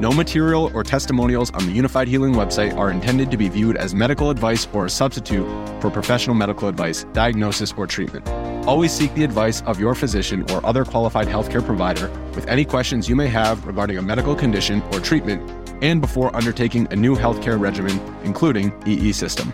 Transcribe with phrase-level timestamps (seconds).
[0.00, 3.96] No material or testimonials on the Unifyd Healing website are intended to be viewed as
[3.96, 5.44] medical advice or a substitute
[5.80, 8.28] for professional medical advice, diagnosis, or treatment.
[8.64, 13.08] Always seek the advice of your physician or other qualified healthcare provider with any questions
[13.08, 15.42] you may have regarding a medical condition or treatment
[15.82, 19.52] and before undertaking a new healthcare regimen, including EE system.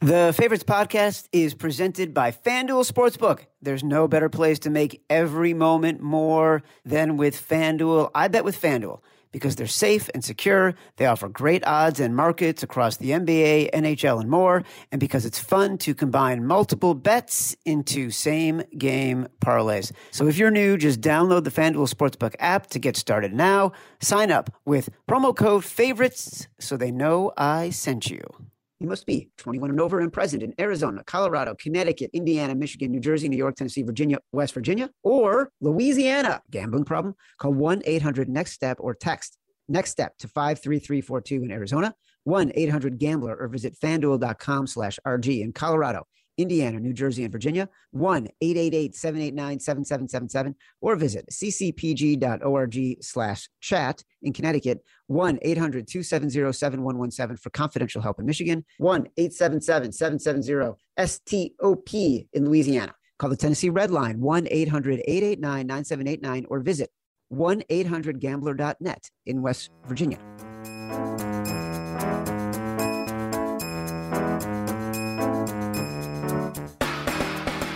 [0.00, 3.44] The Favorites podcast is presented by FanDuel Sportsbook.
[3.62, 8.10] There's no better place to make every moment more than with FanDuel.
[8.12, 9.00] I bet with FanDuel
[9.32, 10.74] because they're safe and secure.
[10.96, 14.64] They offer great odds and markets across the NBA, NHL, and more.
[14.90, 19.92] And because it's fun to combine multiple bets into same game parlays.
[20.10, 23.72] So if you're new, just download the FanDuel Sportsbook app to get started now.
[24.00, 28.49] Sign up with promo code favorites so they know I sent you.
[28.80, 32.98] You must be 21 and over and present in Arizona, Colorado, Connecticut, Indiana, Michigan, New
[32.98, 36.40] Jersey, New York, Tennessee, Virginia, West Virginia, or Louisiana.
[36.50, 37.14] Gambling problem?
[37.38, 39.36] Call 1 800 NEXT STEP or text
[39.68, 45.52] NEXT STEP to 53342 in Arizona, 1 800 Gambler, or visit fanduel.com slash RG in
[45.52, 46.06] Colorado.
[46.40, 54.32] Indiana, New Jersey, and Virginia, 1 888 789 7777, or visit ccpg.org slash chat in
[54.32, 61.94] Connecticut, 1 800 270 7117 for confidential help in Michigan, 1 877 770 STOP
[62.32, 62.94] in Louisiana.
[63.18, 66.90] Call the Tennessee Red Line, 1 800 889 9789, or visit
[67.28, 70.18] 1 800 gambler.net in West Virginia.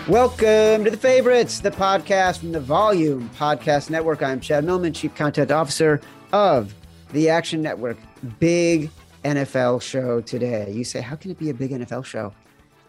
[0.08, 4.22] Welcome to the favorites, the podcast from the Volume Podcast Network.
[4.22, 5.98] I'm Chad Millman, Chief Content Officer
[6.30, 6.74] of
[7.12, 7.96] the Action Network.
[8.38, 8.90] Big
[9.24, 10.70] NFL show today.
[10.70, 12.34] You say, how can it be a big NFL show?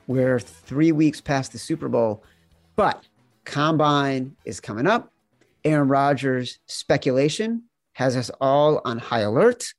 [0.08, 2.22] We're three weeks past the Super Bowl,
[2.76, 3.02] but
[3.46, 5.10] Combine is coming up.
[5.64, 9.74] Aaron Rodgers speculation has us all on high alert.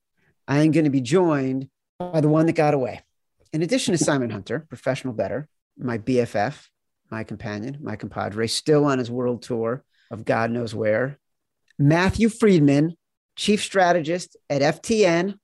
[0.48, 1.68] I am going to be joined
[1.98, 3.02] by the one that got away.
[3.52, 6.68] In addition to Simon Hunter, professional bettor, my BFF,
[7.10, 11.18] my companion, my compadre, still on his world tour of God knows where.
[11.78, 12.96] Matthew Freedman,
[13.36, 15.38] chief strategist at FTN,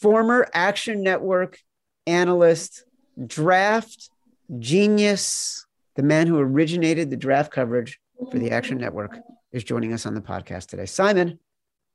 [0.00, 1.58] former Action Network
[2.06, 2.84] analyst,
[3.26, 4.10] draft
[4.58, 5.66] genius,
[5.96, 7.98] the man who originated the draft coverage
[8.30, 9.18] for the Action Network,
[9.52, 10.86] is joining us on the podcast today.
[10.86, 11.38] Simon,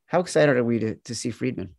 [0.08, 1.76] how excited are we to, to see Freedman?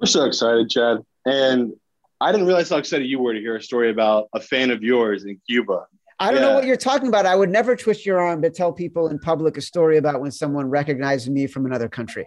[0.00, 0.98] We're so excited, Chad.
[1.26, 1.72] And
[2.20, 4.82] I didn't realize how excited you were to hear a story about a fan of
[4.82, 5.86] yours in Cuba.
[6.20, 6.48] I don't yeah.
[6.48, 7.26] know what you're talking about.
[7.26, 10.32] I would never twist your arm to tell people in public a story about when
[10.32, 12.26] someone recognized me from another country.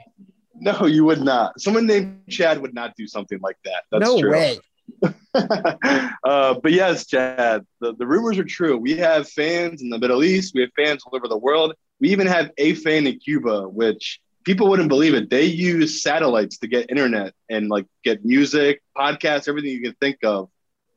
[0.56, 1.59] No, you would not.
[1.59, 3.84] Someone named Chad would not do something like that.
[3.91, 4.31] That's no true.
[4.31, 4.59] way.
[5.34, 8.78] uh, but yes, Chad, the, the rumors are true.
[8.78, 10.53] We have fans in the Middle East.
[10.53, 11.73] We have fans all over the world.
[12.00, 15.29] We even have a fan in Cuba, which people wouldn't believe it.
[15.29, 20.18] They use satellites to get internet and like get music, podcasts, everything you can think
[20.23, 20.50] of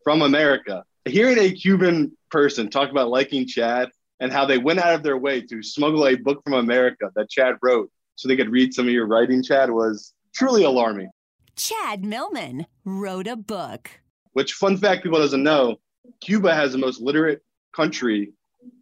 [0.02, 0.84] from America.
[1.06, 5.18] Hearing a Cuban person talk about liking Chad and how they went out of their
[5.18, 8.86] way to smuggle a book from America that Chad wrote so they could read some
[8.86, 11.10] of your writing, Chad, was truly alarming.
[11.56, 13.90] Chad Millman wrote a book.
[14.32, 15.76] Which, fun fact people doesn't know,
[16.20, 17.42] Cuba has the most literate
[17.74, 18.32] country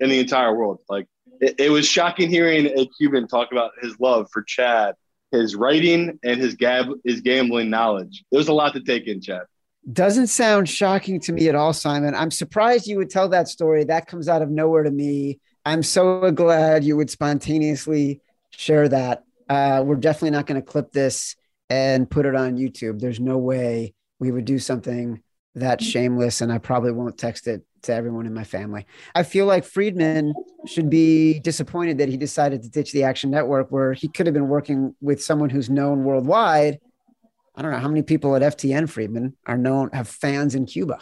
[0.01, 0.81] in the entire world.
[0.89, 1.07] Like,
[1.41, 4.95] it, it was shocking hearing a Cuban talk about his love for Chad,
[5.33, 8.25] his writing, and his gab his gambling knowledge.
[8.31, 9.43] There was a lot to take in, Chad.
[9.91, 12.15] Doesn't sound shocking to me at all, Simon.
[12.15, 13.83] I'm surprised you would tell that story.
[13.85, 15.41] That comes out of nowhere to me.
[15.65, 18.21] I'm so glad you would spontaneously
[18.51, 19.25] share that.
[19.49, 21.35] Uh, we're definitely not going to clip this
[21.69, 23.01] and put it on YouTube.
[23.01, 25.21] There's no way we would do something
[25.57, 28.87] that shameless, and I probably won't text it to everyone in my family.
[29.15, 30.33] I feel like Freedman
[30.67, 34.35] should be disappointed that he decided to ditch the Action Network, where he could have
[34.35, 36.79] been working with someone who's known worldwide
[37.55, 41.01] I don't know how many people at FTN Freedman are known have fans in Cuba.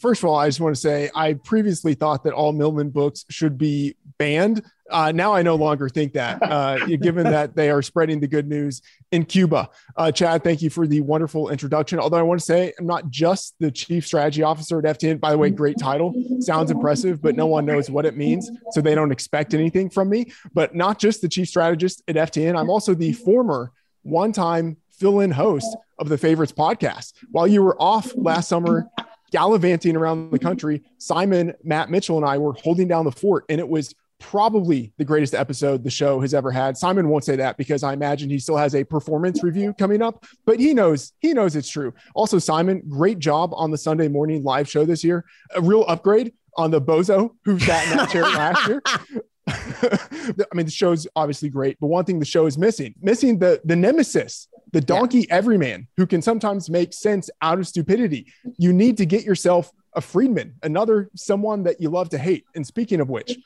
[0.00, 3.24] First of all, I just want to say I previously thought that all Millman books
[3.30, 7.80] should be banned Uh, now I no longer think that, uh, given that they are
[7.80, 9.70] spreading the good news in Cuba.
[9.96, 11.98] Uh, Chad, thank you for the wonderful introduction.
[11.98, 15.18] Although I want to say I'm not just the chief strategy officer at FTN.
[15.18, 16.12] By the way, great title.
[16.40, 18.50] Sounds impressive, but no one knows what it means.
[18.72, 20.32] So they don't expect anything from me.
[20.52, 23.72] But not just the chief strategist at FTN, I'm also the former
[24.02, 27.12] one time fill in host of the Favorites podcast.
[27.30, 28.88] While you were off last summer
[29.30, 33.58] gallivanting around the country, Simon, Matt Mitchell, and I were holding down the fort, and
[33.58, 36.76] it was probably the greatest episode the show has ever had.
[36.76, 40.24] Simon won't say that because I imagine he still has a performance review coming up,
[40.46, 41.92] but he knows he knows it's true.
[42.14, 45.24] Also, Simon, great job on the Sunday morning live show this year.
[45.56, 48.82] A real upgrade on the bozo who sat in that chair last year.
[49.48, 53.60] I mean, the show's obviously great, but one thing the show is missing, missing the
[53.64, 55.34] the nemesis, the donkey yeah.
[55.34, 58.32] everyman who can sometimes make sense out of stupidity.
[58.58, 62.44] You need to get yourself a Freedman, another someone that you love to hate.
[62.54, 63.36] And speaking of which,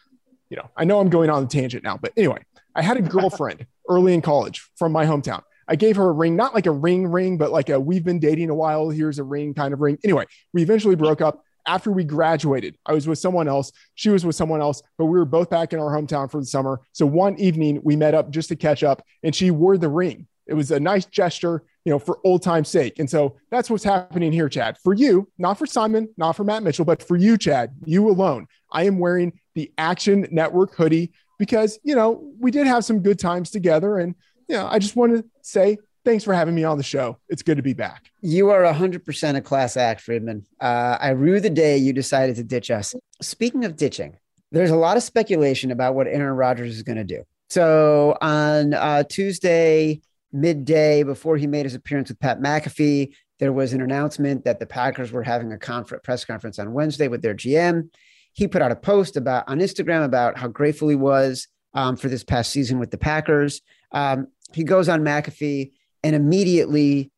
[0.51, 2.45] you know, I know I'm going on a tangent now, but anyway,
[2.75, 5.43] I had a girlfriend early in college from my hometown.
[5.69, 8.21] I gave her a ring, not like a ring ring, but like a we've been
[8.21, 8.91] dating a while.
[8.91, 9.99] Here's a ring kind of ring.
[10.05, 12.77] Anyway, we eventually broke up after we graduated.
[12.87, 13.73] I was with someone else.
[13.95, 16.47] She was with someone else, but we were both back in our hometown for the
[16.47, 16.81] summer.
[16.93, 20.27] So one evening we met up just to catch up and she wore the ring.
[20.47, 22.99] It was a nice gesture, you know, for old time's sake.
[22.99, 24.79] And so that's what's happening here, Chad.
[24.79, 28.47] For you, not for Simon, not for Matt Mitchell, but for you, Chad, you alone.
[28.71, 33.19] I am wearing the Action Network hoodie because, you know, we did have some good
[33.19, 33.99] times together.
[33.99, 34.15] And,
[34.49, 37.19] you know, I just want to say thanks for having me on the show.
[37.29, 38.11] It's good to be back.
[38.23, 40.47] You are 100% a class act, Freedman.
[40.61, 42.95] Uh, I rue the day you decided to ditch us.
[43.21, 44.17] Speaking of ditching,
[44.53, 47.25] there's a lot of speculation about what Aaron Rodgers is going to do.
[47.51, 50.01] So on uh, Tuesday,
[50.33, 54.67] midday, before he made his appearance with Pat McAfee, there was an announcement that the
[54.67, 57.91] Packers were having a press conference on Wednesday with their GM.
[58.33, 62.09] He put out a post about on Instagram about how grateful he was um, for
[62.09, 63.61] this past season with the Packers.
[63.91, 65.73] Um, he goes on McAfee
[66.07, 67.11] and immediately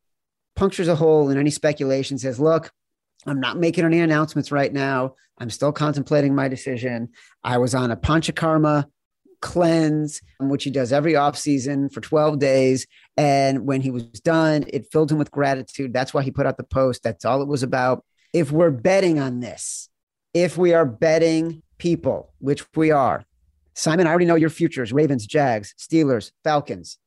[0.55, 2.71] punctures a hole in any speculation, says, Look,
[3.27, 5.13] I'm not making any announcements right now.
[5.37, 7.09] I'm still contemplating my decision.
[7.43, 8.85] I was on a panchakarma
[9.41, 12.87] cleanse, which he does every off season for 12 days.
[13.15, 15.93] And when he was done, it filled him with gratitude.
[15.93, 17.03] That's why he put out the post.
[17.03, 18.03] That's all it was about.
[18.33, 19.87] If we're betting on this,
[20.33, 23.23] if we are betting people, which we are,
[23.75, 26.97] Simon, I already know your futures Ravens, Jags, Steelers, Falcons.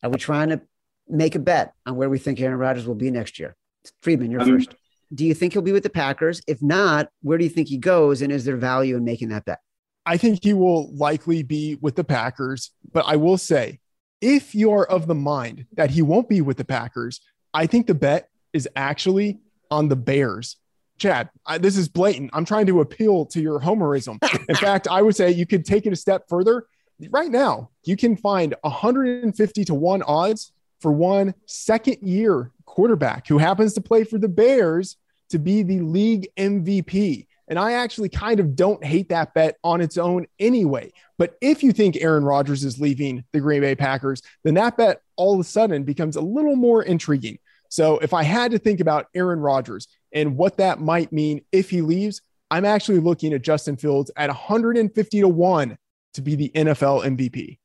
[0.00, 0.60] Are we trying to
[1.08, 3.56] make a bet on where we think Aaron Rodgers will be next year.
[4.02, 4.74] Freedman, you're um, first.
[5.12, 6.40] Do you think he'll be with the Packers?
[6.46, 8.22] If not, where do you think he goes?
[8.22, 9.60] And is there value in making that bet?
[10.06, 12.70] I think he will likely be with the Packers.
[12.92, 13.80] But I will say,
[14.20, 17.20] if you're of the mind that he won't be with the Packers,
[17.52, 19.40] I think the bet is actually
[19.70, 20.56] on the Bears.
[20.98, 22.30] Chad, I, this is blatant.
[22.32, 24.18] I'm trying to appeal to your homerism.
[24.48, 26.66] In fact, I would say you could take it a step further.
[27.10, 30.52] Right now, you can find 150 to 1 odds
[30.84, 34.98] for one second year quarterback who happens to play for the Bears
[35.30, 37.26] to be the league MVP.
[37.48, 40.92] And I actually kind of don't hate that bet on its own anyway.
[41.16, 45.00] But if you think Aaron Rodgers is leaving the Green Bay Packers, then that bet
[45.16, 47.38] all of a sudden becomes a little more intriguing.
[47.70, 51.70] So if I had to think about Aaron Rodgers and what that might mean if
[51.70, 52.20] he leaves,
[52.50, 55.78] I'm actually looking at Justin Fields at 150 to 1
[56.12, 57.56] to be the NFL MVP.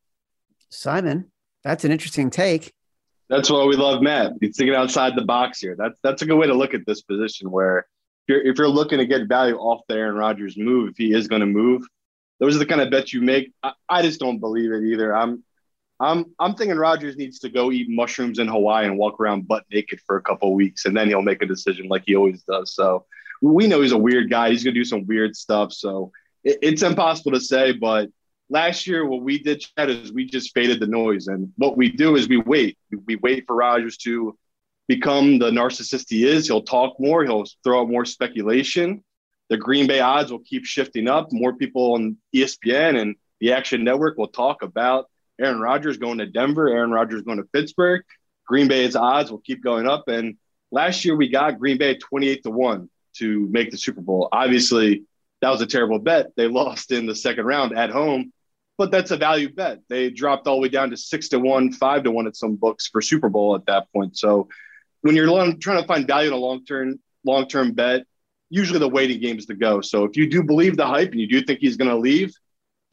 [0.69, 1.30] Simon,
[1.66, 2.74] that's an interesting take.
[3.29, 4.33] That's why we love Matt.
[4.41, 5.75] He's thinking outside the box here.
[5.77, 7.51] That's that's a good way to look at this position.
[7.51, 7.85] Where if
[8.27, 11.27] you're if you're looking to get value off the Aaron Rodgers move, if he is
[11.27, 11.83] going to move,
[12.39, 13.54] those are the kind of bets you make.
[13.61, 15.15] I, I, just don't believe it either.
[15.15, 15.44] I'm
[15.99, 19.65] I'm I'm thinking Rodgers needs to go eat mushrooms in Hawaii and walk around butt
[19.71, 22.73] naked for a couple weeks, and then he'll make a decision like he always does.
[22.73, 23.06] So
[23.42, 24.49] we know he's a weird guy.
[24.49, 25.71] He's going to do some weird stuff.
[25.71, 26.11] So
[26.44, 28.09] it, it's impossible to say, but
[28.49, 31.27] last year, what we did, Chad, is we just faded the noise.
[31.27, 32.77] And what we do is we wait.
[33.06, 34.37] We wait for Rodgers to
[34.87, 36.47] become the narcissist he is.
[36.47, 37.23] He'll talk more.
[37.23, 39.03] He'll throw out more speculation.
[39.49, 41.31] The Green Bay odds will keep shifting up.
[41.31, 46.25] More people on ESPN and the Action Network will talk about Aaron Rodgers going to
[46.25, 48.03] Denver, Aaron Rodgers going to Pittsburgh.
[48.45, 50.07] Green Bay's odds will keep going up.
[50.07, 50.37] And
[50.71, 54.27] last year we got Green Bay 28 to 1 to make the Super Bowl.
[54.31, 55.03] Obviously,
[55.41, 56.35] that was a terrible bet.
[56.35, 58.33] They lost in the second round at home
[58.80, 59.81] but that's a value bet.
[59.90, 62.56] They dropped all the way down to six to one, five to one at some
[62.56, 64.18] books for Super Bowl at that point.
[64.18, 64.48] So
[65.02, 68.06] when you're trying to find value in a long term long term bet,
[68.50, 69.81] usually the waiting game is to go.
[69.81, 72.33] So if you do believe the hype and you do think he's going to leave,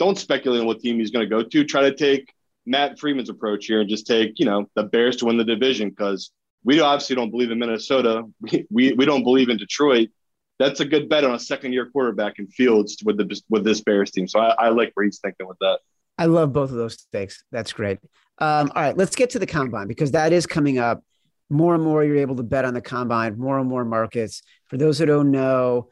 [0.01, 1.65] don't speculate on what team he's going to go to.
[1.65, 2.35] Try to take
[2.67, 5.91] Matt Freedman's approach here and just take you know the Bears to win the division
[5.91, 6.33] because
[6.65, 8.25] we obviously don't believe in Minnesota.
[8.41, 10.09] We, we, we don't believe in Detroit
[10.59, 13.81] that's a good bet on a second year quarterback in Fields with the with this
[13.81, 14.27] Bears team.
[14.27, 15.81] So I, I like where he's thinking with that.
[16.19, 17.45] I love both of those takes.
[17.53, 17.99] That's great.
[18.39, 21.03] Um, all right, let's get to the combine because that is coming up.
[21.49, 23.39] More and more, you're able to bet on the combine.
[23.39, 24.43] More and more markets.
[24.69, 25.91] For those who don't know,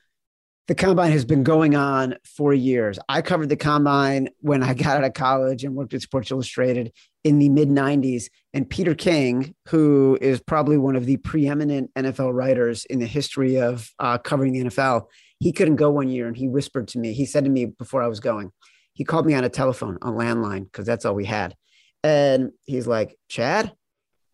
[0.66, 2.98] the combine has been going on for years.
[3.08, 6.92] I covered the combine when I got out of college and worked at Sports Illustrated
[7.22, 8.24] in the mid 90s.
[8.52, 13.60] And Peter King, who is probably one of the preeminent NFL writers in the history
[13.60, 15.06] of uh, covering the NFL,
[15.38, 18.02] he couldn't go one year and he whispered to me, he said to me before
[18.02, 18.50] I was going,
[18.94, 21.54] he called me on a telephone, on landline, because that's all we had.
[22.02, 23.72] And he's like, Chad,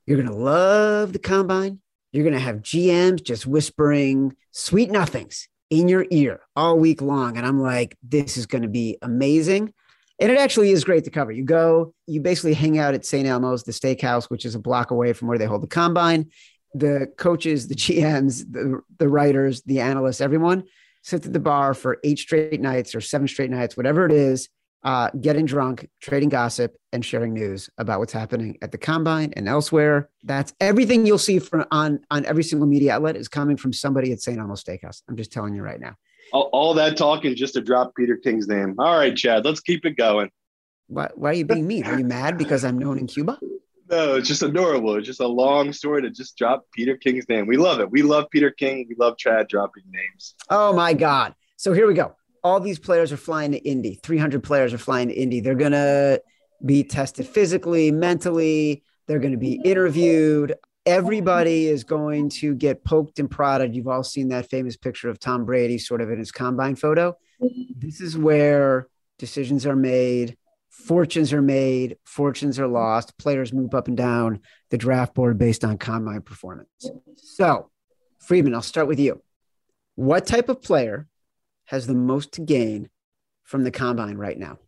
[0.07, 1.81] you're going to love the combine.
[2.13, 7.37] You're going to have GMs just whispering sweet nothings in your ear all week long.
[7.37, 9.73] And I'm like, this is going to be amazing.
[10.21, 11.33] And it actually is great to cover.
[11.33, 13.27] You go, you basically hang out at St.
[13.27, 16.31] Elmo's, the steakhouse, which is a block away from where they hold the combine.
[16.75, 20.65] The coaches, the GMs, the, the writers, the analysts, everyone
[21.03, 24.49] sit at the bar for eight straight nights or seven straight nights, whatever it is,
[24.83, 29.49] uh, getting drunk, trading gossip, and sharing news about what's happening at the combine and
[29.49, 30.09] elsewhere.
[30.25, 34.13] That's everything you'll see from on on every single media outlet is coming from somebody
[34.13, 34.39] at St.
[34.39, 35.03] Elmo's Steakhouse.
[35.09, 35.97] I'm just telling you right now.
[36.33, 38.77] All, all that talking just to drop Peter King's name.
[38.79, 40.31] All right, Chad, let's keep it going.
[40.87, 41.85] Why, why are you being mean?
[41.85, 43.39] Are you mad because I'm known in Cuba?
[43.91, 44.95] No, it's just adorable.
[44.95, 47.49] It's just a long story to just drop Peter King's name.
[47.49, 47.91] We love it.
[47.91, 48.87] We love Peter King.
[48.89, 50.37] We love Chad dropping names.
[50.49, 51.35] Oh my God.
[51.57, 52.15] So here we go.
[52.43, 53.99] All these players are flying to Indy.
[54.03, 55.41] 300 players are flying to Indy.
[55.41, 56.23] They're going to
[56.65, 58.83] be tested physically, mentally.
[59.07, 60.55] They're going to be interviewed.
[60.87, 63.75] Everybody is going to get poked and prodded.
[63.75, 67.17] You've all seen that famous picture of Tom Brady sort of in his combine photo.
[67.77, 70.37] This is where decisions are made
[70.71, 75.65] fortunes are made, fortunes are lost, players move up and down the draft board based
[75.65, 76.91] on combine performance.
[77.17, 77.71] So,
[78.19, 79.23] Freedman, I'll start with you.
[79.95, 81.07] What type of player
[81.71, 82.91] has the most to gain
[83.45, 84.59] from the combine right now?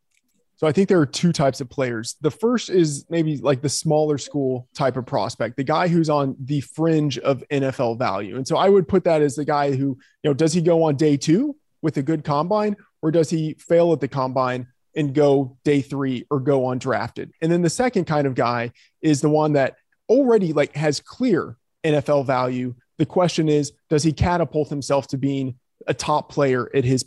[0.56, 2.14] So I think there are two types of players.
[2.21, 6.37] The first is maybe like the smaller school type of prospect, the guy who's on
[6.38, 8.37] the fringe of NFL value.
[8.37, 10.85] And so I would put that as the guy who, you know, does he go
[10.85, 15.12] on day two with a good combine or does he fail at the combine and
[15.12, 17.30] go day three or go undrafted.
[17.40, 19.75] And then the second kind of guy is the one that
[20.09, 22.76] already like has clear NFL value.
[22.99, 25.56] The question is, does he catapult himself to being
[25.87, 27.05] a top player at his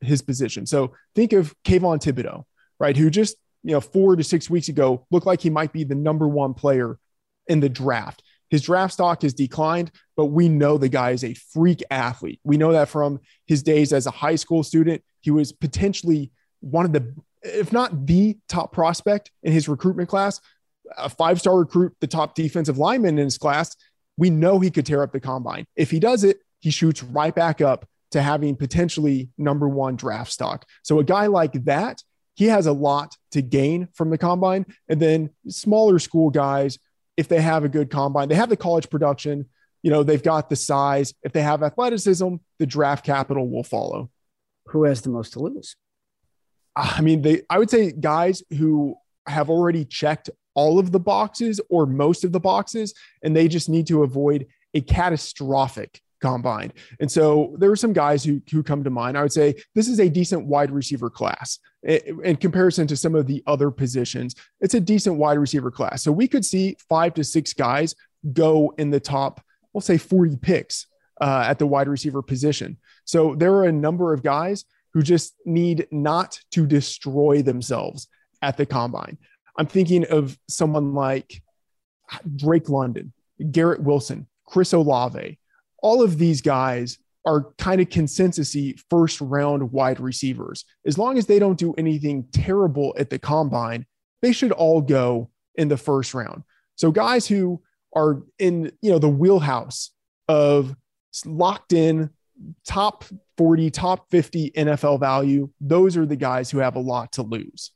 [0.00, 0.66] his position?
[0.66, 2.44] So think of Kayvon Thibodeaux,
[2.78, 2.96] right?
[2.96, 5.94] Who just, you know, four to six weeks ago looked like he might be the
[5.94, 6.98] number one player
[7.46, 8.22] in the draft.
[8.50, 12.40] His draft stock has declined, but we know the guy is a freak athlete.
[12.44, 15.02] We know that from his days as a high school student.
[15.20, 16.30] He was potentially
[16.60, 20.40] one of the, if not the top prospect in his recruitment class,
[20.96, 23.74] a five star recruit, the top defensive lineman in his class.
[24.16, 25.66] We know he could tear up the combine.
[25.74, 30.32] If he does it, he shoots right back up to having potentially number one draft
[30.32, 30.66] stock.
[30.82, 34.64] So a guy like that, he has a lot to gain from the combine.
[34.88, 36.78] And then smaller school guys,
[37.18, 39.50] if they have a good combine, they have the college production,
[39.82, 41.12] you know, they've got the size.
[41.22, 44.10] If they have athleticism, the draft capital will follow.
[44.68, 45.76] Who has the most to lose?
[46.74, 48.96] Uh, I mean, they I would say guys who
[49.26, 53.68] have already checked all of the boxes or most of the boxes, and they just
[53.68, 56.72] need to avoid a catastrophic combine.
[57.00, 59.16] And so there are some guys who who come to mind.
[59.16, 63.26] I would say this is a decent wide receiver class in comparison to some of
[63.26, 64.34] the other positions.
[64.60, 66.02] It's a decent wide receiver class.
[66.02, 67.94] So we could see five to six guys
[68.32, 69.40] go in the top,
[69.72, 70.86] we'll say 40 picks
[71.20, 72.76] uh, at the wide receiver position.
[73.04, 78.08] So there are a number of guys who just need not to destroy themselves
[78.42, 79.18] at the combine.
[79.58, 81.42] I'm thinking of someone like
[82.36, 83.12] Drake London,
[83.50, 85.38] Garrett Wilson, Chris Olave.
[85.82, 90.64] All of these guys are kind of consensusy first round wide receivers.
[90.86, 93.84] As long as they don't do anything terrible at the combine,
[94.22, 96.44] they should all go in the first round.
[96.76, 97.62] So guys who
[97.94, 99.90] are in, you know, the wheelhouse
[100.28, 100.76] of
[101.24, 102.10] locked in
[102.66, 103.04] top
[103.38, 107.72] 40, top 50 NFL value, those are the guys who have a lot to lose.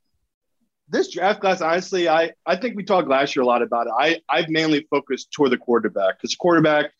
[0.88, 3.92] This draft class, honestly, I, I think we talked last year a lot about it.
[3.98, 6.92] I, I've mainly focused toward the quarterback because quarterback,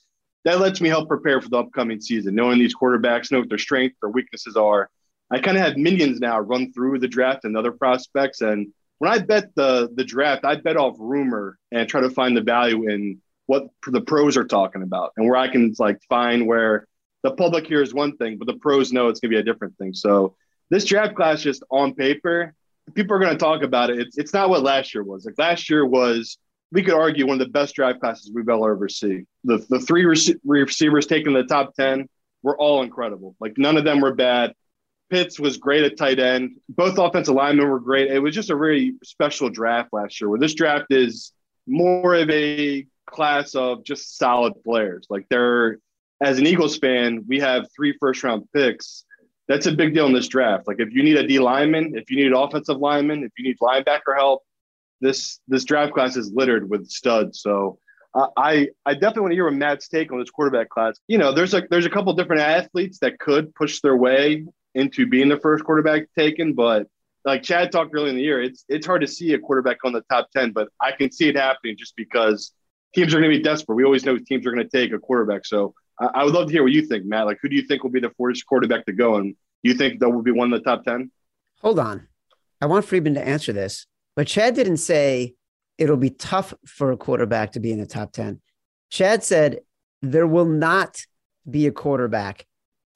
[0.44, 3.58] that lets me help prepare for the upcoming season, knowing these quarterbacks, know what their
[3.58, 4.88] strengths, their weaknesses are.
[5.30, 8.40] I kind of have minions now run through the draft and other prospects.
[8.40, 12.36] And when I bet the the draft, I bet off rumor and try to find
[12.36, 16.46] the value in what the pros are talking about and where I can like find
[16.46, 16.86] where
[17.22, 19.76] the public hears one thing, but the pros know it's going to be a different
[19.76, 19.92] thing.
[19.92, 20.36] So
[20.70, 22.54] this draft class, just on paper,
[22.94, 23.98] people are going to talk about it.
[23.98, 25.26] It's, it's not what last year was.
[25.26, 26.38] Like last year was,
[26.72, 29.26] we could argue one of the best draft classes we've ever seen.
[29.44, 32.08] The the three rec- receivers taken in the top ten
[32.42, 33.34] were all incredible.
[33.40, 34.54] Like none of them were bad.
[35.10, 36.56] Pitts was great at tight end.
[36.68, 38.12] Both offensive linemen were great.
[38.12, 41.32] It was just a really special draft last year where this draft is
[41.66, 45.06] more of a class of just solid players.
[45.10, 45.78] Like they're,
[46.20, 49.04] as an Eagles fan, we have three first round picks.
[49.48, 50.68] That's a big deal in this draft.
[50.68, 53.58] Like if you need a D lineman, if you need offensive lineman, if you need
[53.58, 54.44] linebacker help,
[55.00, 57.40] this this draft class is littered with studs.
[57.40, 57.78] So
[58.14, 60.98] uh, I I definitely want to hear what Matt's take on this quarterback class.
[61.08, 65.06] You know, there's a there's a couple different athletes that could push their way into
[65.06, 66.86] being the first quarterback taken, but
[67.24, 69.92] like Chad talked earlier in the year, it's it's hard to see a quarterback on
[69.92, 72.52] the top ten, but I can see it happening just because
[72.94, 73.76] teams are going to be desperate.
[73.76, 75.46] We always know teams are going to take a quarterback.
[75.46, 77.26] So I, I, would love to hear what you think, Matt.
[77.26, 79.74] Like, who do you think will be the first quarterback to go, and do you
[79.74, 81.10] think that will be one of the top ten?
[81.60, 82.08] Hold on,
[82.60, 83.86] I want Freedman to answer this,
[84.16, 85.34] but Chad didn't say
[85.78, 88.40] it'll be tough for a quarterback to be in the top ten.
[88.90, 89.60] Chad said
[90.02, 91.04] there will not
[91.48, 92.46] be a quarterback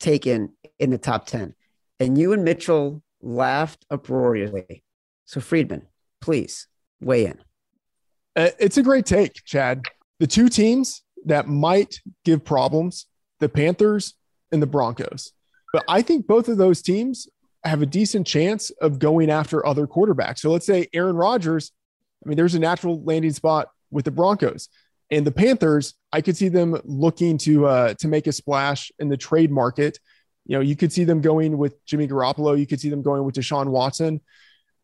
[0.01, 1.55] taken in the top ten,
[1.99, 4.83] and you and Mitchell laughed uproariously.
[5.25, 5.87] So, Freedman,
[6.21, 6.69] please
[7.01, 7.39] weigh in.
[8.37, 9.83] Uh, it's a great take, Chad.
[10.19, 13.07] The two teams that might give problems
[13.41, 14.15] the Panthers
[14.53, 15.33] and the Broncos.
[15.73, 17.29] But I think both of those teams
[17.65, 20.39] have a decent chance of going after other quarterbacks.
[20.39, 21.73] So let's say Aaron Rodgers,
[22.25, 24.69] I mean, there's a natural landing spot with the Broncos.
[25.11, 29.09] And the Panthers, I could see them looking to uh, to make a splash in
[29.09, 29.99] the trade market
[30.47, 32.59] you know, you could see them going with Jimmy Garoppolo.
[32.59, 34.21] You could see them going with Deshaun Watson.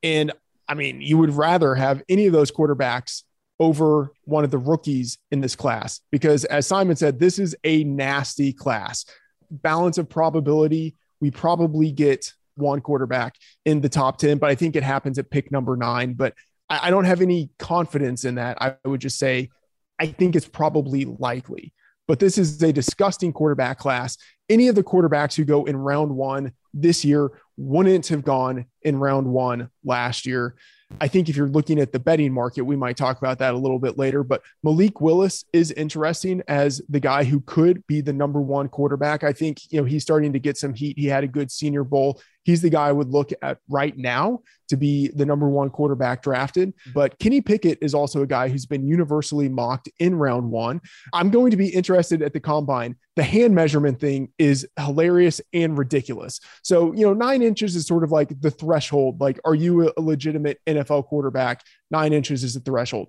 [0.03, 0.33] And
[0.69, 3.25] I mean, you would rather have any of those quarterbacks
[3.59, 7.85] over one of the rookies in this class because, as Simon said, this is a
[7.85, 9.05] nasty class.
[9.51, 14.77] Balance of probability, we probably get one quarterback in the top 10, but I think
[14.77, 16.15] it happens at pick number nine.
[16.15, 16.35] But
[16.69, 18.61] I, I don't have any confidence in that.
[18.61, 19.51] I would just say
[19.99, 21.73] I think it's probably likely
[22.11, 24.19] but this is a disgusting quarterback class.
[24.49, 28.99] Any of the quarterbacks who go in round one this year wouldn't have gone in
[28.99, 30.57] round one last year.
[31.01, 33.57] I think if you're looking at the betting market, we might talk about that a
[33.57, 34.25] little bit later.
[34.25, 39.23] But Malik Willis is interesting as the guy who could be the number one quarterback.
[39.23, 40.99] I think, you know, he's starting to get some heat.
[40.99, 42.21] He had a good senior bowl.
[42.45, 46.23] He's the guy I would look at right now to be the number one quarterback
[46.23, 46.73] drafted.
[46.95, 50.81] But Kenny Pickett is also a guy who's been universally mocked in round one.
[51.13, 52.97] I'm going to be interested at the combine.
[53.17, 56.41] The hand measurement thing is hilarious and ridiculous.
[56.63, 59.21] So, you know, nine inches is sort of like the threshold.
[59.21, 61.63] Like, are you a legitimate NFL quarterback?
[61.91, 63.09] Nine inches is the threshold.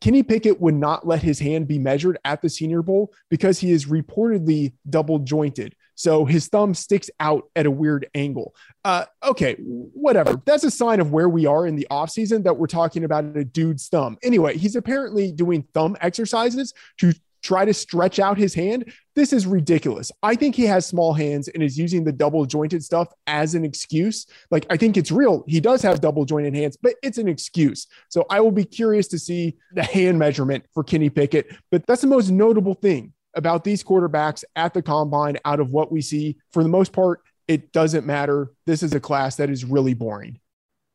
[0.00, 3.72] Kenny Pickett would not let his hand be measured at the Senior Bowl because he
[3.72, 5.74] is reportedly double jointed.
[5.98, 8.54] So his thumb sticks out at a weird angle.
[8.84, 10.40] Uh, okay, whatever.
[10.44, 13.44] That's a sign of where we are in the offseason that we're talking about a
[13.44, 14.16] dude's thumb.
[14.22, 18.92] Anyway, he's apparently doing thumb exercises to try to stretch out his hand.
[19.16, 20.12] This is ridiculous.
[20.22, 23.64] I think he has small hands and is using the double jointed stuff as an
[23.64, 24.24] excuse.
[24.52, 25.42] Like, I think it's real.
[25.48, 27.88] He does have double jointed hands, but it's an excuse.
[28.08, 31.52] So I will be curious to see the hand measurement for Kenny Pickett.
[31.72, 35.92] But that's the most notable thing about these quarterbacks at the combine out of what
[35.92, 36.36] we see.
[36.52, 38.52] For the most part, it doesn't matter.
[38.66, 40.38] This is a class that is really boring.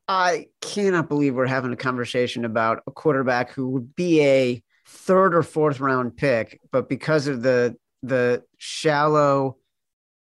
[0.08, 5.34] I cannot believe we're having a conversation about a quarterback who would be a third
[5.34, 9.58] or fourth round pick, but because of the the shallow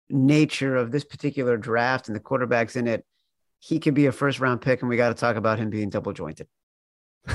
[0.10, 3.06] nature of this particular draft and the quarterbacks in it,
[3.60, 5.90] he could be a first round pick, and we got to talk about him being
[5.90, 6.48] double jointed.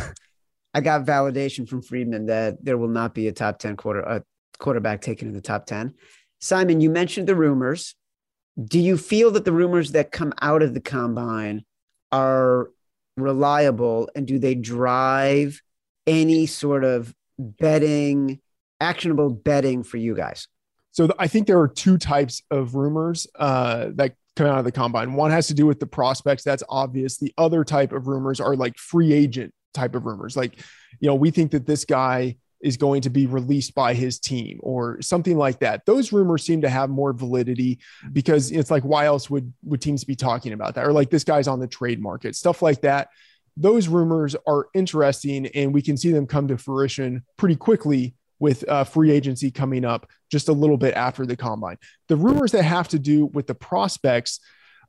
[0.72, 4.22] I got validation from Freedman that there will not be a top 10 quarter,
[4.60, 5.94] quarterback taken in the top 10.
[6.40, 7.94] Simon, you mentioned the rumors.
[8.62, 11.64] Do you feel that the rumors that come out of the combine
[12.12, 12.70] are
[13.16, 15.60] reliable and do they drive
[16.06, 18.40] any sort of betting,
[18.80, 20.48] actionable betting for you guys?
[20.92, 24.72] So I think there are two types of rumors uh, that come out of the
[24.72, 25.12] combine.
[25.14, 26.42] One has to do with the prospects.
[26.42, 27.18] That's obvious.
[27.18, 30.36] The other type of rumors are like free agent type of rumors.
[30.36, 30.58] Like,
[30.98, 34.58] you know, we think that this guy is going to be released by his team
[34.62, 35.86] or something like that.
[35.86, 37.80] Those rumors seem to have more validity
[38.12, 40.86] because it's like, why else would, would teams be talking about that?
[40.86, 43.08] Or like this guy's on the trade market, stuff like that.
[43.56, 48.66] Those rumors are interesting and we can see them come to fruition pretty quickly with
[48.68, 51.76] uh, free agency coming up just a little bit after the combine.
[52.08, 54.40] The rumors that have to do with the prospects,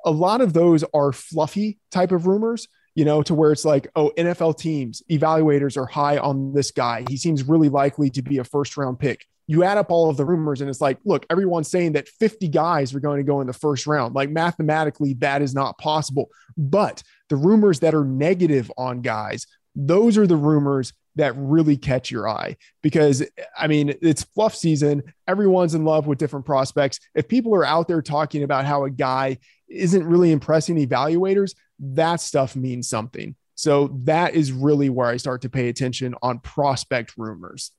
[0.05, 3.87] a lot of those are fluffy type of rumors you know, to where it's like,
[3.95, 7.05] oh, NFL teams, evaluators are high on this guy.
[7.07, 9.25] He seems really likely to be a first round pick.
[9.47, 12.47] You add up all of the rumors, and it's like, look, everyone's saying that 50
[12.47, 14.15] guys are going to go in the first round.
[14.15, 16.29] Like mathematically, that is not possible.
[16.57, 22.09] But the rumors that are negative on guys, those are the rumors that really catch
[22.09, 23.23] your eye because
[23.57, 25.03] I mean, it's fluff season.
[25.27, 26.99] Everyone's in love with different prospects.
[27.15, 29.39] If people are out there talking about how a guy
[29.71, 33.35] isn't really impressing evaluators, that stuff means something.
[33.55, 37.71] So that is really where I start to pay attention on prospect rumors.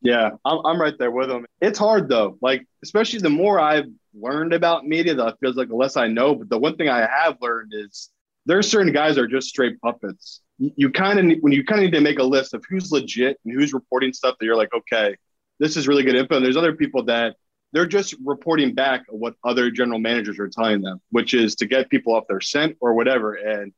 [0.00, 1.46] Yeah, I'm, I'm right there with them.
[1.60, 2.36] It's hard though.
[2.42, 6.34] Like, especially the more I've learned about media, that feels like the less I know.
[6.34, 8.10] But the one thing I have learned is
[8.46, 10.42] there are certain guys that are just straight puppets.
[10.58, 12.92] You, you kind of when you kind of need to make a list of who's
[12.92, 15.16] legit and who's reporting stuff that you're like, okay,
[15.58, 16.36] this is really good info.
[16.36, 17.36] And there's other people that
[17.74, 21.90] they're just reporting back what other general managers are telling them, which is to get
[21.90, 23.34] people off their scent or whatever.
[23.34, 23.72] And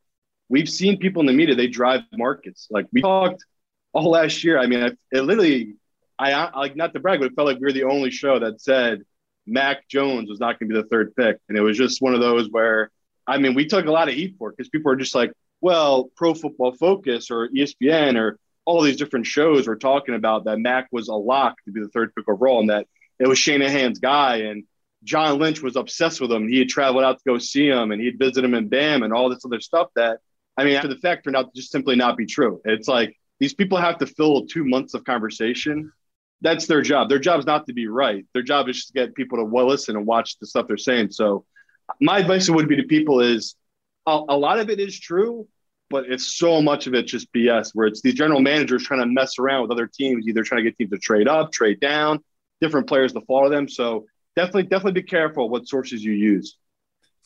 [0.49, 2.67] we've seen people in the media they drive markets.
[2.69, 3.43] Like we talked
[3.93, 4.59] all last year.
[4.59, 5.73] I mean, it literally
[6.19, 8.61] I like not to brag, but it felt like we were the only show that
[8.61, 9.01] said
[9.47, 12.13] Mac Jones was not going to be the third pick, and it was just one
[12.13, 12.91] of those where
[13.25, 16.11] I mean we took a lot of heat for because people are just like, well,
[16.15, 20.87] Pro Football Focus or ESPN or all these different shows were talking about that Mac
[20.91, 22.85] was a lock to be the third pick overall, and that
[23.19, 24.63] it was Shanahan's guy, and
[25.03, 26.47] John Lynch was obsessed with him.
[26.47, 29.13] He had traveled out to go see him, and he'd visit him in Bam, and
[29.13, 30.19] all this other stuff that
[30.57, 32.61] I mean, after the fact turned out to just simply not be true.
[32.65, 35.91] It's like these people have to fill two months of conversation
[36.41, 37.09] that's their job.
[37.09, 38.25] Their job is not to be right.
[38.33, 40.77] Their job is just to get people to well listen and watch the stuff they're
[40.77, 41.11] saying.
[41.11, 41.45] So
[41.99, 43.55] my advice would be to people is
[44.05, 45.47] a, a lot of it is true,
[45.89, 49.05] but it's so much of it just BS where it's these general managers trying to
[49.07, 52.23] mess around with other teams, either trying to get teams to trade up, trade down,
[52.61, 53.67] different players to follow them.
[53.69, 56.57] So definitely, definitely be careful what sources you use.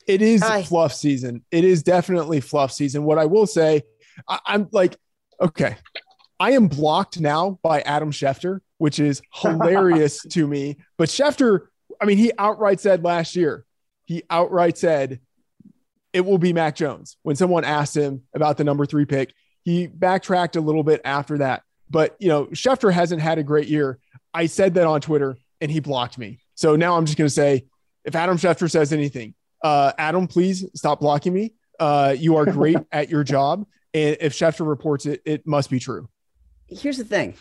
[0.07, 0.63] It is Hi.
[0.63, 1.43] fluff season.
[1.51, 3.03] It is definitely fluff season.
[3.03, 3.83] What I will say,
[4.27, 4.97] I, I'm like,
[5.39, 5.77] okay,
[6.39, 10.75] I am blocked now by Adam Schefter which is hilarious to me.
[10.97, 11.67] But Schefter,
[12.01, 13.63] I mean, he outright said last year,
[14.05, 15.19] he outright said
[16.13, 17.15] it will be Mac Jones.
[17.21, 21.37] When someone asked him about the number three pick, he backtracked a little bit after
[21.37, 21.61] that.
[21.91, 23.99] But, you know, Schefter hasn't had a great year.
[24.33, 26.39] I said that on Twitter and he blocked me.
[26.55, 27.65] So now I'm just going to say
[28.05, 31.53] if Adam Schefter says anything, uh, Adam, please stop blocking me.
[31.79, 33.65] Uh, you are great at your job.
[33.93, 36.07] And if Schefter reports it, it must be true.
[36.67, 37.35] Here's the thing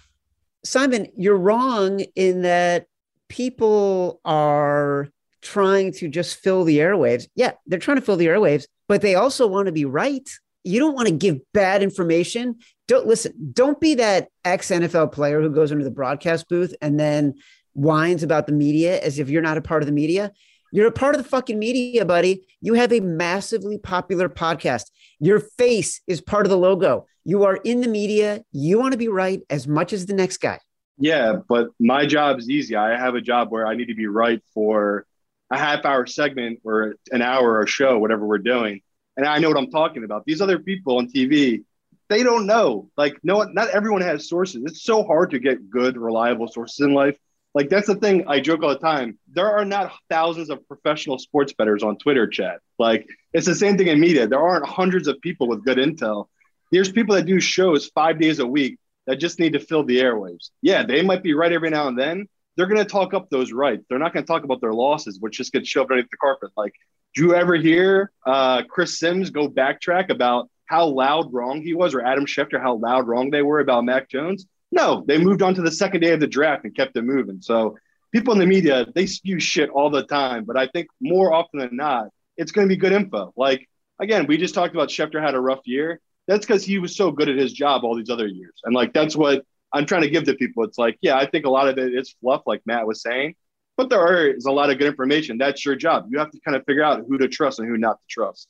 [0.65, 2.87] Simon, you're wrong in that
[3.29, 5.09] people are
[5.41, 7.29] trying to just fill the airwaves.
[7.35, 10.29] Yeah, they're trying to fill the airwaves, but they also want to be right.
[10.65, 12.57] You don't want to give bad information.
[12.87, 16.99] Don't listen, don't be that ex NFL player who goes into the broadcast booth and
[16.99, 17.35] then
[17.73, 20.33] whines about the media as if you're not a part of the media.
[20.73, 22.47] You're a part of the fucking media, buddy.
[22.61, 24.91] You have a massively popular podcast.
[25.19, 27.07] Your face is part of the logo.
[27.25, 28.45] You are in the media.
[28.53, 30.61] You want to be right as much as the next guy.
[30.99, 32.77] Yeah, but my job is easy.
[32.77, 35.07] I have a job where I need to be right for
[35.51, 38.83] a half hour segment or an hour or show, whatever we're doing.
[39.21, 40.25] And I know what I'm talking about.
[40.25, 41.63] These other people on TV,
[42.09, 42.89] they don't know.
[42.97, 44.63] Like, no, not everyone has sources.
[44.65, 47.19] It's so hard to get good, reliable sources in life.
[47.53, 49.19] Like that's the thing I joke all the time.
[49.31, 52.61] There are not thousands of professional sports bettors on Twitter chat.
[52.79, 54.27] Like it's the same thing in media.
[54.27, 56.29] There aren't hundreds of people with good intel.
[56.73, 59.99] There's people that do shows five days a week that just need to fill the
[59.99, 60.49] airwaves.
[60.63, 62.27] Yeah, they might be right every now and then.
[62.57, 63.85] They're going to talk up those rights.
[63.91, 66.51] They're not going to talk about their losses, which just get shoved underneath the carpet.
[66.57, 66.75] Like,
[67.15, 71.95] do you ever hear uh, Chris Sims go backtrack about how loud wrong he was,
[71.95, 74.47] or Adam Schefter how loud wrong they were about Mac Jones?
[74.71, 77.41] No, they moved on to the second day of the draft and kept it moving.
[77.41, 77.77] So
[78.13, 80.45] people in the media, they spew shit all the time.
[80.45, 83.33] But I think more often than not, it's going to be good info.
[83.37, 83.69] Like,
[83.99, 86.01] again, we just talked about Schefter had a rough year.
[86.29, 88.55] That's because he was so good at his job all these other years.
[88.65, 90.63] And like, that's what I'm trying to give to people.
[90.65, 93.35] It's like, yeah, I think a lot of it is fluff, like Matt was saying,
[93.77, 95.39] but there is a lot of good information.
[95.39, 96.07] That's your job.
[96.11, 98.49] You have to kind of figure out who to trust and who not to trust.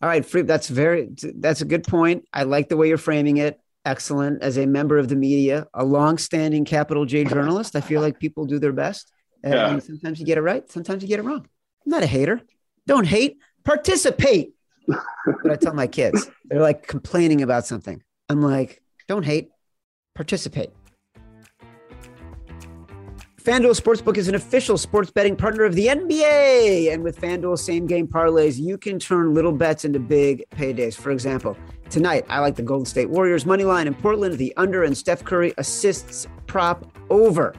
[0.00, 2.26] All right, Freep, that's very that's a good point.
[2.32, 5.84] I like the way you're framing it excellent as a member of the media, a
[5.84, 7.76] long-standing capital J journalist.
[7.76, 9.12] I feel like people do their best,
[9.42, 9.78] and yeah.
[9.78, 11.46] sometimes you get it right, sometimes you get it wrong.
[11.84, 12.40] I'm not a hater.
[12.86, 13.38] Don't hate.
[13.64, 14.54] Participate.
[14.86, 18.02] what I tell my kids, they're like complaining about something.
[18.28, 19.50] I'm like, don't hate.
[20.14, 20.70] Participate.
[23.42, 26.94] FanDuel Sportsbook is an official sports betting partner of the NBA.
[26.94, 30.94] And with FanDuel same game parlays, you can turn little bets into big paydays.
[30.94, 31.56] For example,
[31.90, 35.24] tonight, I like the Golden State Warriors money line in Portland, the under, and Steph
[35.24, 37.52] Curry assists prop over.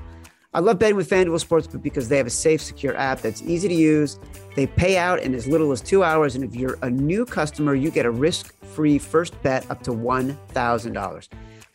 [0.54, 3.67] I love betting with FanDuel Sportsbook because they have a safe, secure app that's easy
[3.67, 4.19] to use.
[4.56, 6.36] They pay out in as little as two hours.
[6.36, 9.91] And if you're a new customer, you get a risk free first bet up to
[9.91, 11.28] $1,000.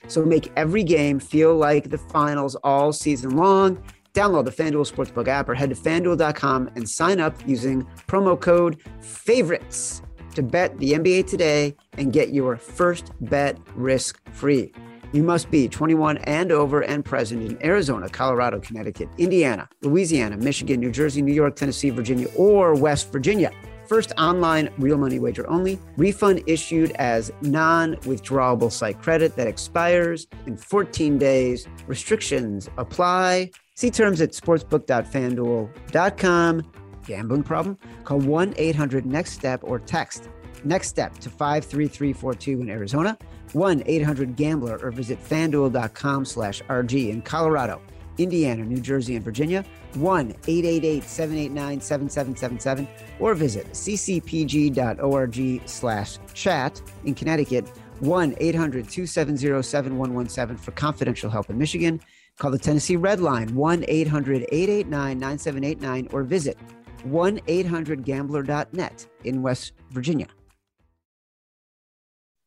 [0.06, 3.82] So make every game feel like the finals all season long.
[4.18, 8.80] Download the FanDuel Sportsbook app or head to fanduel.com and sign up using promo code
[9.00, 10.02] FAVORITES
[10.34, 14.72] to bet the NBA today and get your first bet risk free.
[15.12, 20.80] You must be 21 and over and present in Arizona, Colorado, Connecticut, Indiana, Louisiana, Michigan,
[20.80, 23.52] New Jersey, New York, Tennessee, Virginia, or West Virginia.
[23.86, 25.78] First online real money wager only.
[25.96, 31.68] Refund issued as non withdrawable site credit that expires in 14 days.
[31.86, 33.52] Restrictions apply.
[33.78, 36.72] See terms at sportsbook.fanduel.com.
[37.06, 37.78] Gambling problem?
[38.02, 40.28] Call 1 800 NEXT STEP or text
[40.64, 43.16] NEXT STEP to 53342 in Arizona,
[43.52, 47.80] 1 800 Gambler, or visit fanduel.com slash RG in Colorado,
[48.18, 49.64] Indiana, New Jersey, and Virginia,
[49.94, 52.88] 1 888 789 7777,
[53.20, 57.68] or visit ccpg.org slash chat in Connecticut,
[58.00, 62.00] 1 800 270 7117 for confidential help in Michigan.
[62.38, 66.56] Call the Tennessee Red Line, 1 800 889 9789, or visit
[67.04, 70.28] 1 800 gambler.net in West Virginia.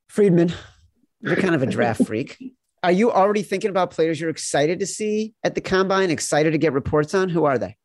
[0.09, 0.53] Freedman,
[1.19, 2.41] you're kind of a draft freak.
[2.83, 6.57] Are you already thinking about players you're excited to see at the combine, excited to
[6.57, 7.29] get reports on?
[7.29, 7.77] Who are they?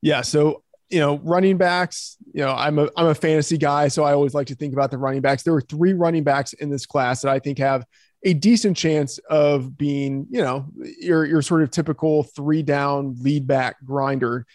[0.00, 0.22] Yeah.
[0.22, 4.12] So, you know, running backs, you know, I'm a I'm a fantasy guy, so I
[4.12, 5.42] always like to think about the running backs.
[5.42, 7.84] There are three running backs in this class that I think have
[8.22, 10.66] a decent chance of being, you know,
[10.98, 14.46] your your sort of typical three down lead back grinder.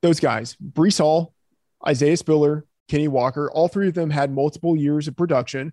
[0.00, 1.34] Those guys, Breece Hall,
[1.86, 5.72] Isaiah Spiller, Kenny Walker, all three of them had multiple years of production.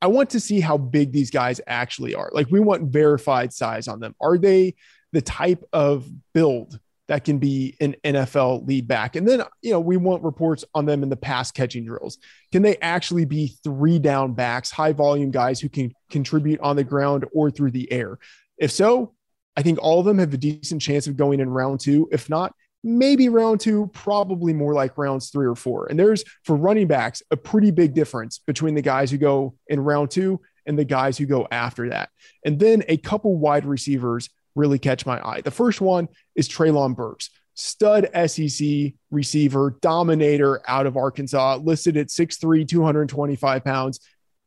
[0.00, 2.30] I want to see how big these guys actually are.
[2.32, 4.14] Like we want verified size on them.
[4.20, 4.74] Are they
[5.12, 9.16] the type of build that can be an NFL lead back?
[9.16, 12.18] And then, you know, we want reports on them in the pass catching drills.
[12.52, 16.84] Can they actually be three down backs, high volume guys who can contribute on the
[16.84, 18.18] ground or through the air?
[18.58, 19.14] If so,
[19.56, 22.08] I think all of them have a decent chance of going in round two.
[22.10, 25.86] If not, maybe round two, probably more like rounds three or four.
[25.86, 29.80] And there's for running backs a pretty big difference between the guys who go in
[29.80, 32.10] round two and the guys who go after that.
[32.44, 35.40] And then a couple wide receivers really catch my eye.
[35.40, 42.08] The first one is Treylon Burks, stud SEC receiver, dominator out of Arkansas, listed at
[42.08, 44.00] 6'3, 225 pounds.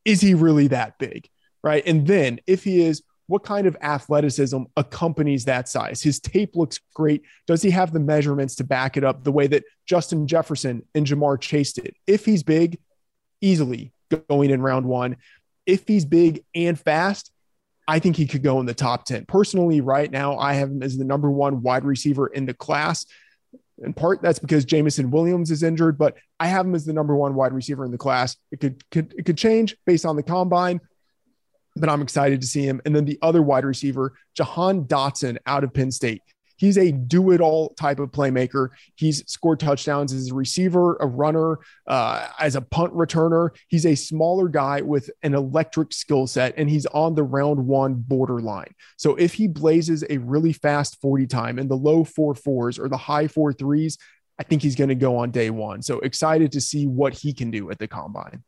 [0.06, 1.28] Is he really that big?
[1.64, 1.86] Right.
[1.86, 6.02] And then if he is, what kind of athleticism accompanies that size?
[6.02, 7.24] His tape looks great.
[7.46, 11.06] Does he have the measurements to back it up the way that Justin Jefferson and
[11.06, 11.94] Ja'Marr Chase did?
[12.06, 12.80] If he's big,
[13.42, 13.92] easily
[14.30, 15.18] going in round one.
[15.66, 17.32] If he's big and fast,
[17.88, 19.26] I think he could go in the top 10.
[19.26, 23.06] Personally, right now, I have him as the number one wide receiver in the class.
[23.80, 27.16] In part, that's because Jameson Williams is injured, but I have him as the number
[27.16, 28.36] one wide receiver in the class.
[28.52, 30.82] It could, could it could change based on the combine,
[31.76, 32.82] but I'm excited to see him.
[32.86, 36.24] And then the other wide receiver, Jahan Dotson out of Penn State.
[36.58, 38.70] He's a do it all type of playmaker.
[38.96, 43.50] He's scored touchdowns as a receiver, a runner, uh, as a punt returner.
[43.68, 47.96] He's a smaller guy with an electric skill set, and he's on the round one
[47.96, 48.74] borderline.
[48.98, 52.90] So if he blazes a really fast 40 time in the low four fours or
[52.90, 53.98] the high four threes,
[54.40, 55.82] I think he's going to go on day one.
[55.82, 58.44] So excited to see what he can do at the combine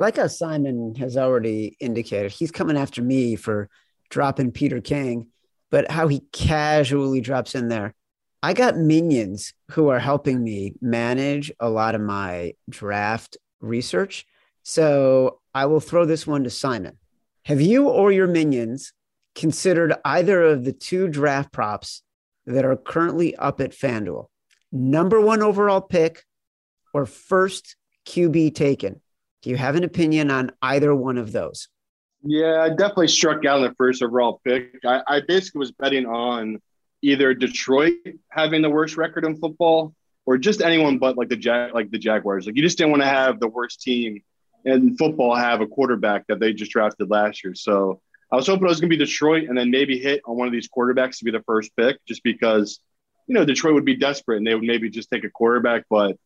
[0.00, 3.68] like how Simon has already indicated, he's coming after me for
[4.08, 5.28] dropping Peter King,
[5.70, 7.94] but how he casually drops in there.
[8.42, 14.26] I got minions who are helping me manage a lot of my draft research.
[14.62, 16.98] So I will throw this one to Simon.
[17.44, 18.92] Have you or your minions
[19.34, 22.02] considered either of the two draft props
[22.46, 24.26] that are currently up at FanDuel?
[24.72, 26.24] Number one overall pick
[26.94, 29.00] or first QB taken?
[29.42, 31.68] Do you have an opinion on either one of those?
[32.22, 34.80] Yeah, I definitely struck out the first overall pick.
[34.84, 36.60] I, I basically was betting on
[37.02, 37.94] either Detroit
[38.30, 39.94] having the worst record in football
[40.26, 42.46] or just anyone but like the Jag like the Jaguars.
[42.46, 44.22] Like you just didn't want to have the worst team
[44.64, 47.54] in football have a quarterback that they just drafted last year.
[47.54, 50.46] So I was hoping I was gonna be Detroit and then maybe hit on one
[50.46, 52.80] of these quarterbacks to be the first pick, just because
[53.26, 56.18] you know Detroit would be desperate and they would maybe just take a quarterback, but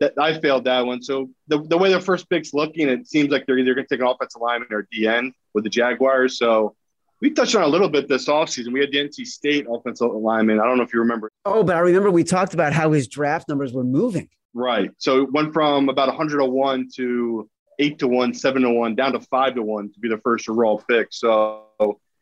[0.00, 1.02] that I failed that one.
[1.02, 3.94] So the, the way their first pick's looking, it seems like they're either going to
[3.94, 6.38] take an offensive lineman or Aidan with the Jaguars.
[6.38, 6.74] So
[7.20, 8.72] we touched on a little bit this offseason.
[8.72, 10.60] We had the NC State offensive lineman.
[10.60, 11.30] I don't know if you remember.
[11.44, 14.28] Oh, but I remember we talked about how his draft numbers were moving.
[14.52, 14.90] Right.
[14.98, 19.20] So it went from about 101 to eight to one, seven to one, down to
[19.20, 21.08] five to one to be the first overall pick.
[21.10, 21.64] So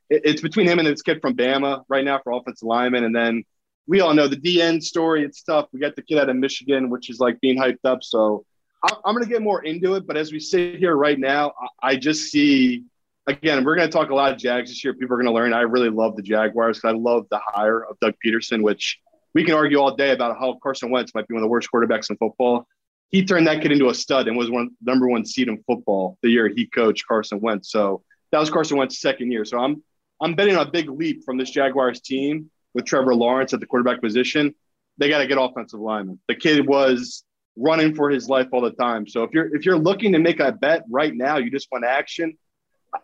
[0.09, 3.05] it, it's between him and this kid from Bama right now for offensive lineman.
[3.05, 3.45] And then
[3.87, 5.25] we all know the Aidan story.
[5.25, 5.69] It's tough.
[5.73, 8.03] We got the kid out of Michigan, which is like being hyped up.
[8.03, 8.45] So
[8.83, 10.07] I'm going to get more into it.
[10.07, 12.85] But as we sit here right now, I just see
[13.27, 14.95] again, we're going to talk a lot of Jags this year.
[14.95, 15.53] People are going to learn.
[15.53, 18.99] I really love the Jaguars because I love the hire of Doug Pederson, which
[19.35, 21.69] we can argue all day about how Carson Wentz might be one of the worst
[21.73, 22.67] quarterbacks in football.
[23.11, 26.19] He turned that kid into a stud and was one number one seed in football
[26.23, 27.71] the year he coached Carson Wentz.
[27.71, 29.45] So that was Carson Wentz's second year.
[29.45, 29.83] So I'm
[30.21, 33.67] I'm betting on a big leap from this Jaguars team with Trevor Lawrence at the
[33.67, 34.55] quarterback position,
[34.99, 36.21] they got to get offensive linemen.
[36.29, 37.25] The kid was
[37.57, 39.07] running for his life all the time.
[39.07, 41.85] So if you're if you're looking to make a bet right now, you just want
[41.85, 42.37] action.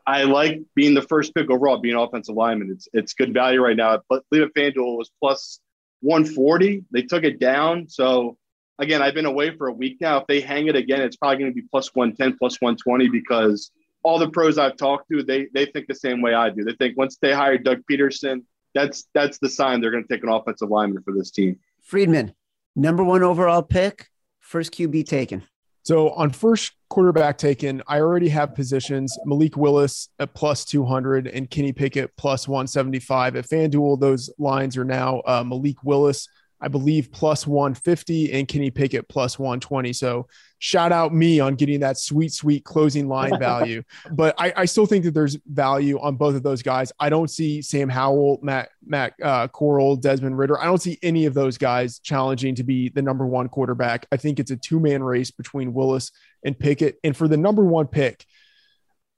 [0.06, 2.70] I like being the first pick overall, being offensive lineman.
[2.72, 4.00] It's it's good value right now.
[4.08, 5.60] But Leave FanDuel was plus
[6.00, 6.84] 140.
[6.92, 7.88] They took it down.
[7.88, 8.36] So
[8.78, 10.18] again, I've been away for a week now.
[10.18, 13.70] If they hang it again, it's probably going to be plus 110, plus 120 because
[14.02, 16.64] all the pros I've talked to, they they think the same way I do.
[16.64, 20.22] They think once they hire Doug Pederson, that's that's the sign they're going to take
[20.22, 21.58] an offensive lineman for this team.
[21.82, 22.34] Freedman,
[22.76, 24.08] number one overall pick,
[24.40, 25.42] first QB taken.
[25.84, 31.48] So on first quarterback taken, I already have positions Malik Willis at plus 200 and
[31.48, 33.36] Kenny Pickett plus 175.
[33.36, 36.28] At FanDuel, those lines are now uh, Malik Willis
[36.60, 39.92] I believe, plus 150 and Kenny Pickett plus 120.
[39.92, 40.26] So
[40.58, 43.82] shout out me on getting that sweet, sweet closing line value.
[44.10, 46.92] but I, I, still think that there's value on both of those guys.
[46.98, 50.60] I don't see Sam Howell, Matt, Matt uh, Corral, Desmond Ridder.
[50.60, 54.06] I don't see any of those guys challenging to be the number one quarterback.
[54.10, 56.10] I think it's a two man race between Willis
[56.44, 56.98] and Pickett.
[57.04, 58.24] And for the number one pick,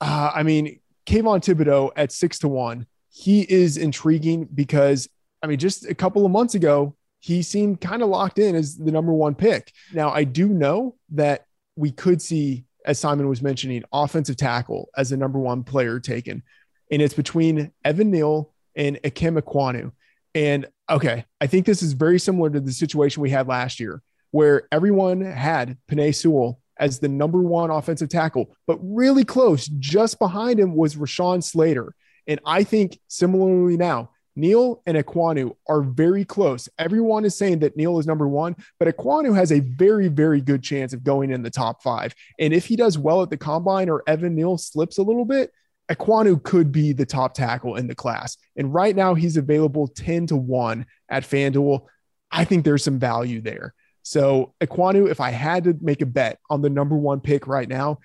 [0.00, 5.08] uh, I mean, Kayvon Thibodeaux at six to one, he is intriguing because
[5.42, 8.76] I mean, just a couple of months ago, he seemed kind of locked in as
[8.76, 9.72] the number one pick.
[9.92, 15.10] Now, I do know that we could see, as Simon was mentioning, offensive tackle as
[15.10, 16.42] the number one player taken.
[16.90, 19.92] And it's between Evan Neal and Ikem Ekwonu.
[20.34, 24.02] And okay, I think this is very similar to the situation we had last year,
[24.30, 30.18] where everyone had Penei Sewell as the number one offensive tackle, but really close, just
[30.18, 31.94] behind him was Rashawn Slater.
[32.26, 36.68] And I think similarly now, Neal and Ekwonu are very close.
[36.78, 40.62] Everyone is saying that Neal is number one, but Ekwonu has a very, very good
[40.62, 42.14] chance of going in the top five.
[42.38, 45.52] And if he does well at the combine or Evan Neal slips a little bit,
[45.90, 48.36] Ekwonu could be the top tackle in the class.
[48.56, 51.86] And right now he's available 10 to 1 at FanDuel.
[52.30, 53.74] I think there's some value there.
[54.02, 57.68] So Ekwonu, if I had to make a bet on the number one pick right
[57.68, 57.98] now,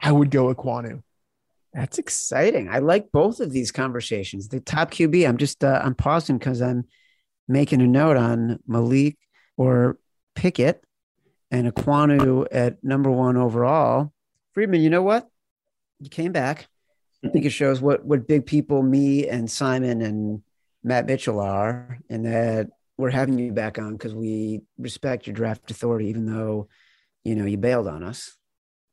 [0.00, 1.02] I would go Ekwonu.
[1.72, 2.68] That's exciting.
[2.68, 4.48] I like both of these conversations.
[4.48, 6.84] The top QB, I'm just uh, I'm pausing because I'm
[7.46, 9.18] making a note on Malik
[9.56, 9.98] or
[10.34, 10.82] Pickett
[11.50, 14.12] and Ekwonu at number one overall.
[14.54, 15.28] Freedman, you know what?
[16.00, 16.68] You came back.
[17.24, 20.42] I think it shows what what big people me and Simon and
[20.84, 25.70] Matt Mitchell are, and that we're having you back on because we respect your draft
[25.70, 26.68] authority, even though
[27.24, 28.37] you know you bailed on us.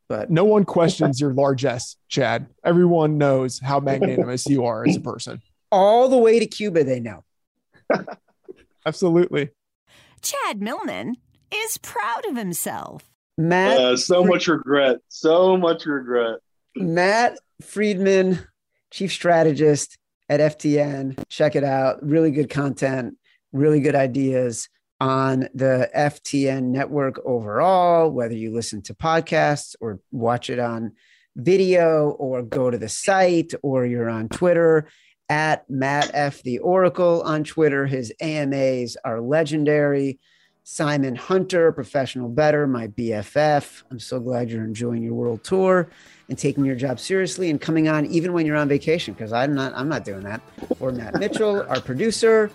[0.08, 2.48] But no one questions your largesse, Chad.
[2.64, 5.42] Everyone knows how magnanimous you are as a person.
[5.72, 7.24] All the way to Cuba, they know.
[8.86, 9.50] Absolutely.
[10.22, 11.16] Chad Millman
[11.52, 13.12] is proud of himself.
[13.38, 14.98] Matt, uh, so much regret.
[15.10, 16.40] So much regret.
[16.76, 18.40] Matt Freedman,
[18.92, 19.98] chief strategist
[20.30, 21.18] at FTN.
[21.30, 22.06] Check it out.
[22.06, 23.18] Really good content,
[23.52, 30.50] really good ideas on the FTN network overall, whether you listen to podcasts or watch
[30.50, 30.94] it on
[31.36, 34.88] video or go to the site or you're on Twitter
[35.28, 36.42] at Matt F.
[36.44, 37.86] The Oracle on Twitter.
[37.86, 40.20] His AMAs are legendary.
[40.68, 43.84] Simon Hunter, professional bettor, my BFF.
[43.92, 45.90] I'm so glad you're enjoying your world tour
[46.28, 49.54] and taking your job seriously and coming on even when you're on vacation because I'm
[49.54, 50.42] not I'm not doing that.
[50.80, 52.50] Or Matt Mitchell, our producer,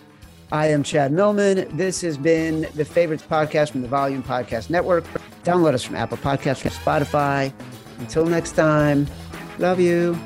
[0.51, 1.75] I am Chad Millman.
[1.77, 5.05] This has been the Favorites Podcast from the Volume Podcast Network.
[5.43, 7.53] Download us from Apple Podcasts, from Spotify.
[7.99, 9.07] Until next time,
[9.59, 10.19] love you.